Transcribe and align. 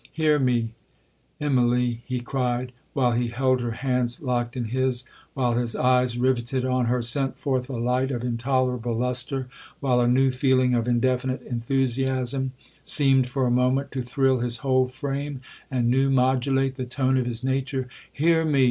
Hear 0.11 0.39
me, 0.39 0.73
Immalee!' 1.39 1.99
he 2.07 2.21
cried, 2.21 2.71
while 2.93 3.11
he 3.11 3.27
held 3.27 3.61
her 3.61 3.69
hands 3.85 4.19
locked 4.19 4.57
in 4.57 4.65
his—while 4.73 5.53
his 5.53 5.75
eyes, 5.75 6.17
rivetted 6.17 6.65
on 6.65 6.85
her, 6.85 7.03
sent 7.03 7.37
forth 7.37 7.69
a 7.69 7.77
light 7.77 8.09
of 8.09 8.23
intolerable 8.23 8.95
lustre—while 8.95 10.01
a 10.01 10.07
new 10.07 10.31
feeling 10.31 10.73
of 10.73 10.87
indefinite 10.87 11.43
enthusiasm 11.45 12.53
seemed 12.83 13.27
for 13.29 13.45
a 13.45 13.51
moment 13.51 13.91
to 13.91 14.01
thrill 14.01 14.39
his 14.39 14.57
whole 14.65 14.87
frame, 14.87 15.39
and 15.69 15.87
new 15.87 16.09
modulate 16.09 16.77
the 16.77 16.85
tone 16.85 17.15
of 17.15 17.27
his 17.27 17.43
nature; 17.43 17.87
'Hear 18.11 18.43
me! 18.43 18.59